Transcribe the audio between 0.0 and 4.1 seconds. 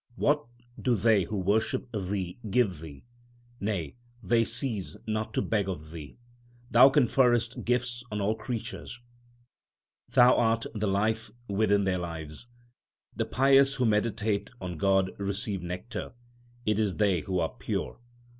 What do they who worship Thee give Thee? Nay,